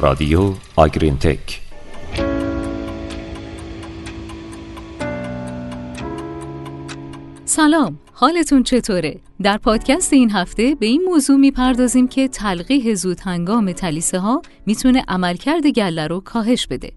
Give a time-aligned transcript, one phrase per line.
[0.00, 1.60] رادیو آگرین تک
[7.44, 13.72] سلام حالتون چطوره؟ در پادکست این هفته به این موضوع می‌پردازیم که تلقیح زود هنگام
[13.72, 16.92] تلیسه ها می‌تونه عملکرد گله رو کاهش بده.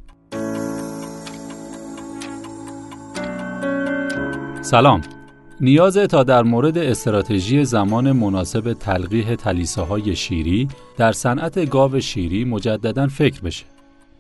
[4.61, 5.01] سلام
[5.61, 12.45] نیاز تا در مورد استراتژی زمان مناسب تلقیح تلیسه های شیری در صنعت گاو شیری
[12.45, 13.65] مجددا فکر بشه.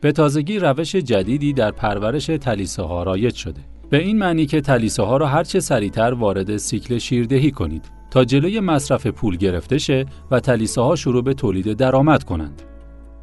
[0.01, 3.61] به تازگی روش جدیدی در پرورش تلیسه ها رایج شده.
[3.89, 8.59] به این معنی که تلیسه ها را هرچه سریعتر وارد سیکل شیردهی کنید تا جلوی
[8.59, 12.61] مصرف پول گرفته شه و تلیسه ها شروع به تولید درآمد کنند.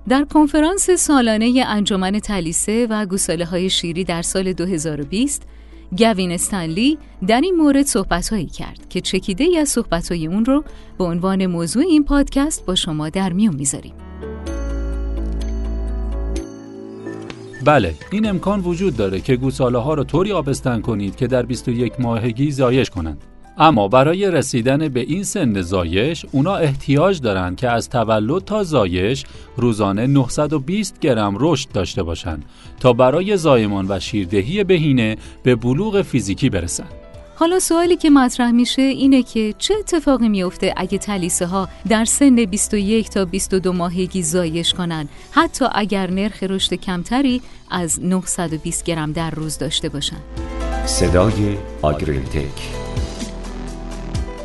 [0.09, 5.43] در کنفرانس سالانه انجمن تلیسه و گوساله های شیری در سال 2020
[5.99, 10.65] گوین استنلی در این مورد صحبتهایی کرد که چکیده ای از صحبتهای اون رو
[10.99, 13.95] به عنوان موضوع این پادکست با شما در میون می‌ذاریم.
[17.65, 22.01] بله این امکان وجود داره که گوساله ها رو طوری آبستن کنید که در 21
[22.01, 23.25] ماهگی زایش کنند
[23.61, 29.25] اما برای رسیدن به این سن زایش اونا احتیاج دارند که از تولد تا زایش
[29.57, 32.45] روزانه 920 گرم رشد داشته باشند
[32.81, 36.91] تا برای زایمان و شیردهی بهینه به بلوغ فیزیکی برسند
[37.35, 42.45] حالا سوالی که مطرح میشه اینه که چه اتفاقی میفته اگه تلیسه ها در سن
[42.45, 49.31] 21 تا 22 ماهگی زایش کنن؟ حتی اگر نرخ رشد کمتری از 920 گرم در
[49.31, 50.21] روز داشته باشن.
[50.87, 52.80] صدای آگرین تک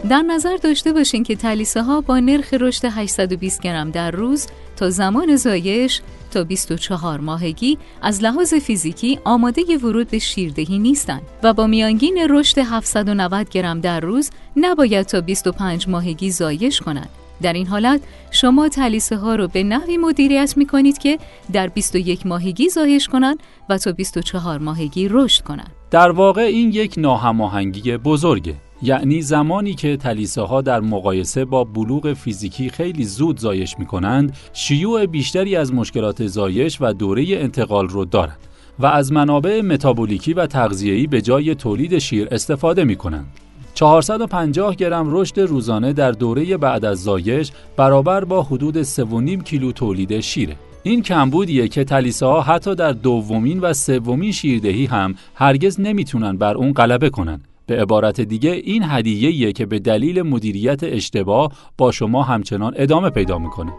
[0.09, 4.89] در نظر داشته باشین که تلیسه ها با نرخ رشد 820 گرم در روز تا
[4.89, 11.67] زمان زایش تا 24 ماهگی از لحاظ فیزیکی آماده ورود به شیردهی نیستند و با
[11.67, 17.09] میانگین رشد 790 گرم در روز نباید تا 25 ماهگی زایش کنند.
[17.41, 21.19] در این حالت شما تلیسه ها رو به نحوی مدیریت می کنید که
[21.53, 23.37] در 21 ماهگی زایش کنند
[23.69, 25.71] و تا 24 ماهگی رشد کنند.
[25.91, 32.13] در واقع این یک ناهماهنگی بزرگه یعنی زمانی که تلیسه ها در مقایسه با بلوغ
[32.13, 38.05] فیزیکی خیلی زود زایش می کنند شیوع بیشتری از مشکلات زایش و دوره انتقال رو
[38.05, 38.37] دارند
[38.79, 43.27] و از منابع متابولیکی و تغذیه‌ای به جای تولید شیر استفاده می کنند.
[43.73, 50.19] 450 گرم رشد روزانه در دوره بعد از زایش برابر با حدود 3.5 کیلو تولید
[50.19, 50.55] شیره.
[50.83, 56.53] این کمبودیه که تلیسه ها حتی در دومین و سومین شیردهی هم هرگز نمی‌تونن بر
[56.53, 62.23] اون غلبه کنن به عبارت دیگه این هدیه‌ایه که به دلیل مدیریت اشتباه با شما
[62.23, 63.73] همچنان ادامه پیدا می‌کنه.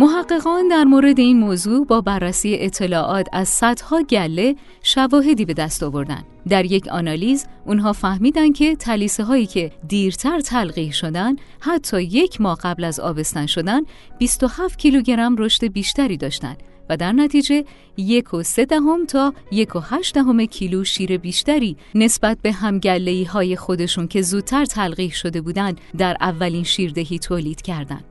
[0.00, 6.24] محققان در مورد این موضوع با بررسی اطلاعات از صدها گله شواهدی به دست آوردن.
[6.48, 12.58] در یک آنالیز اونها فهمیدن که تلیسه هایی که دیرتر تلقیح شدن حتی یک ماه
[12.62, 13.80] قبل از آبستن شدن
[14.18, 17.64] 27 کیلوگرم رشد بیشتری داشتند و در نتیجه
[17.96, 23.24] یک و سه دهم تا یک و هشت دهم کیلو شیر بیشتری نسبت به همگلهی
[23.24, 28.04] های خودشون که زودتر تلقیح شده بودند در اولین شیردهی تولید کردند.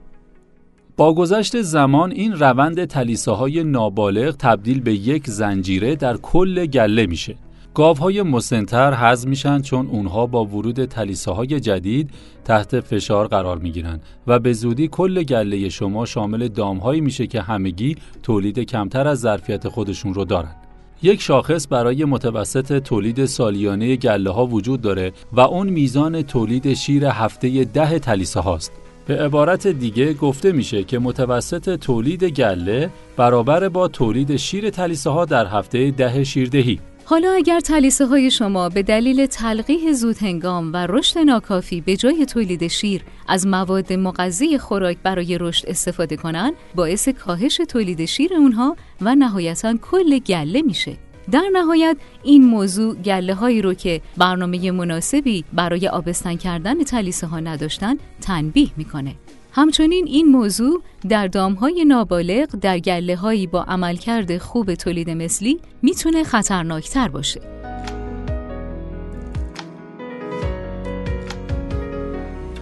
[0.98, 7.06] با گذشت زمان این روند تلیسه های نابالغ تبدیل به یک زنجیره در کل گله
[7.06, 7.36] میشه
[7.78, 12.10] گاوهای مسنتر هضم میشن چون اونها با ورود تلیسه های جدید
[12.46, 17.96] تحت فشار قرار می‌گیرن و به زودی کل گله شما شامل دامهایی میشه که همگی
[18.24, 20.56] تولید کمتر از ظرفیت خودشون رو دارن.
[21.04, 27.06] یک شاخص برای متوسط تولید سالیانه گله ها وجود داره و اون میزان تولید شیر
[27.06, 28.72] هفته ده تلیسه هاست.
[29.06, 35.26] به عبارت دیگه گفته میشه که متوسط تولید گله برابر با تولید شیر تلیسه ها
[35.26, 36.80] در هفته ده شیردهی
[37.10, 42.26] حالا اگر تلیسه های شما به دلیل تلقیح زود هنگام و رشد ناکافی به جای
[42.26, 48.76] تولید شیر از مواد مغذی خوراک برای رشد استفاده کنند باعث کاهش تولید شیر اونها
[49.02, 50.98] و نهایتا کل گله میشه.
[51.32, 57.40] در نهایت این موضوع گله هایی رو که برنامه مناسبی برای آبستن کردن تلیسه ها
[57.40, 59.16] نداشتن تنبیه می‌کنه.
[59.58, 66.24] همچنین این موضوع در دامهای نابالغ در گله هایی با عملکرد خوب تولید مثلی می‌تونه
[66.24, 67.42] خطرناکتر باشه.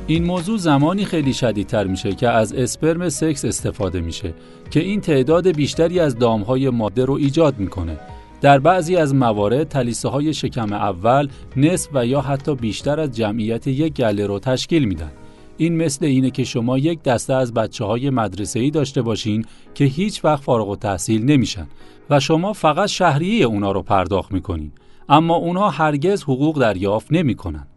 [0.07, 4.33] این موضوع زمانی خیلی شدیدتر میشه که از اسپرم سکس استفاده میشه
[4.71, 7.98] که این تعداد بیشتری از دامهای ماده رو ایجاد می‌کنه.
[8.41, 11.27] در بعضی از موارد تلیسه های شکم اول
[11.57, 15.12] نصف و یا حتی بیشتر از جمعیت یک گله رو تشکیل میدن.
[15.57, 19.85] این مثل اینه که شما یک دسته از بچه های مدرسه ای داشته باشین که
[19.85, 21.67] هیچ وقت فارغ و تحصیل نمیشن
[22.09, 24.71] و شما فقط شهریه اونا رو پرداخت می‌کنین
[25.09, 27.67] اما اونا هرگز حقوق دریافت نمی‌کنن.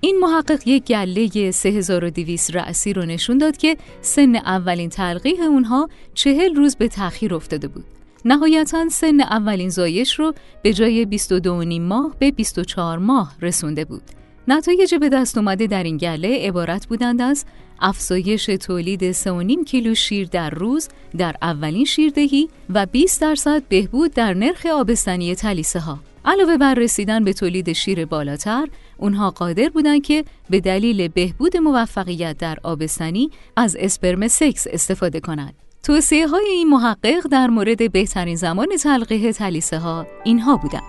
[0.00, 6.54] این محقق یک گله 3200 رأسی رو نشون داد که سن اولین تلقیح اونها چهل
[6.54, 7.84] روز به تأخیر افتاده بود.
[8.24, 14.02] نهایتا سن اولین زایش رو به جای 22 ماه به 24 ماه رسونده بود.
[14.48, 17.44] نتایج به دست اومده در این گله عبارت بودند از
[17.80, 20.88] افزایش تولید 3.5 کیلو شیر در روز
[21.18, 25.98] در اولین شیردهی و 20 درصد بهبود در نرخ آبستنی تلیسه ها.
[26.24, 32.38] علاوه بر رسیدن به تولید شیر بالاتر، اونها قادر بودند که به دلیل بهبود موفقیت
[32.38, 35.54] در آبستنی از اسپرم سکس استفاده کنند.
[35.82, 40.82] توصیه های این محقق در مورد بهترین زمان تلقیح تلیسه ها اینها بودند.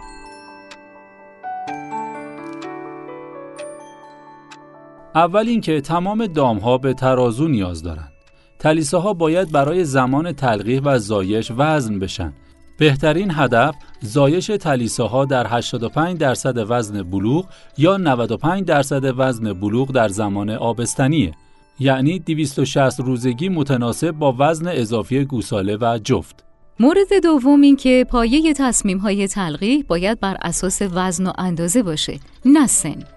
[5.15, 8.11] اول اینکه تمام دام ها به ترازو نیاز دارند.
[8.59, 12.33] تلیسه ها باید برای زمان تلقیح و زایش وزن بشن.
[12.79, 17.45] بهترین هدف زایش تلیسه ها در 85 درصد وزن بلوغ
[17.77, 21.31] یا 95 درصد وزن بلوغ در زمان آبستنیه.
[21.79, 26.45] یعنی 260 روزگی متناسب با وزن اضافی گوساله و جفت.
[26.79, 32.19] مورد دوم این که پایه تصمیم های تلقیح باید بر اساس وزن و اندازه باشه
[32.45, 33.14] نه سن.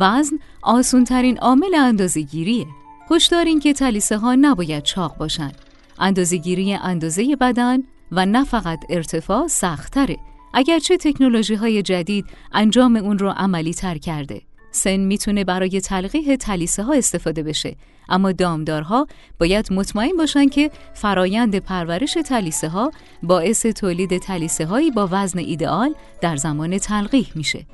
[0.00, 2.66] وزن آسونترین عامل اندازه‌گیریه.
[3.10, 5.54] هشدار این که تلیسه ها نباید چاق باشند.
[5.98, 7.78] اندازه‌گیری اندازه بدن
[8.12, 10.16] و نه فقط ارتفاع سختره.
[10.54, 14.42] اگرچه تکنولوژی های جدید انجام اون رو عملی تر کرده.
[14.70, 17.76] سن می‌تونه برای تلقیح تلیسه ها استفاده بشه
[18.08, 19.06] اما دامدارها
[19.38, 22.90] باید مطمئن باشن که فرایند پرورش تلیسه ها
[23.22, 27.66] باعث تولید تلیسه هایی با وزن ایدئال در زمان تلقیح میشه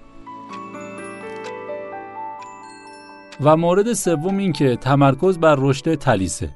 [3.41, 6.51] و مورد سوم این که تمرکز بر رشد تلیسه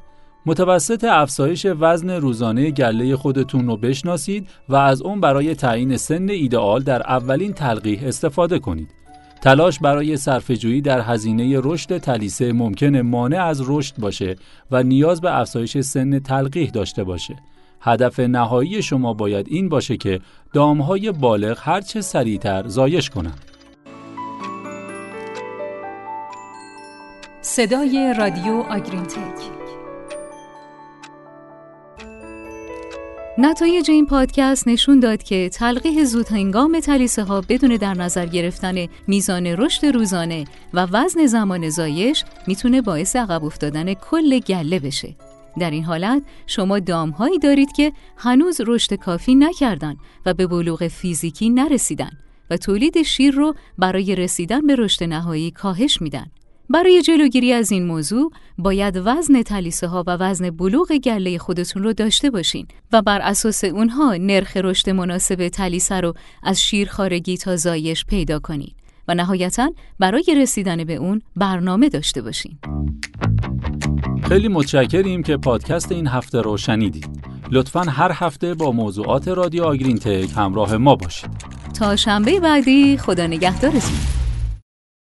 [0.46, 6.82] متوسط افزایش وزن روزانه گله خودتون رو بشناسید و از اون برای تعیین سن ایدئال
[6.82, 8.90] در اولین تلقیح استفاده کنید.
[9.42, 14.36] تلاش برای صرفه‌جویی در هزینه رشد تلیسه ممکنه مانع از رشد باشه
[14.70, 17.36] و نیاز به افزایش سن تلقیح داشته باشه.
[17.81, 20.20] هدف نهایی شما باید این باشه که
[20.52, 23.57] دامهای بالغ هرچه سریعتر زایش کنند.
[27.58, 29.50] صدای رادیو آگرینتک
[33.38, 38.87] نتایج این پادکست نشون داد که تلقیح زود هنگام تلیسه ها بدون در نظر گرفتن
[39.06, 40.44] میزان رشد روزانه
[40.75, 45.16] و وزن زمان زایش می‌تونه باعث عقب افتادن کل گله بشه.
[45.60, 49.96] در این حالت شما دامهایی دارید که هنوز رشد کافی نکردن
[50.26, 52.10] و به بلوغ فیزیکی نرسیدن
[52.50, 56.26] و تولید شیر رو برای رسیدن به رشد نهایی کاهش میدن.
[56.70, 61.93] برای جلوگیری از این موضوع باید وزن تلیسه ها و وزن بلوغ گله خودتون رو
[61.93, 68.05] داشته باشین و بر اساس اونها نرخ رشد مناسب تلیسه رو از شیرخارگی تا زایش
[68.05, 68.75] پیدا کنید
[69.09, 72.59] و نهایتا برای رسیدن به اون برنامه داشته باشین.
[74.29, 77.09] خیلی متشکریم که پادکست این هفته رو شنیدید.
[77.50, 81.31] لطفا هر هفته با موضوعات رادیو آگرین تک همراه ما باشید.
[81.79, 84.18] تا شنبه بعدی خدا نگهدارتون.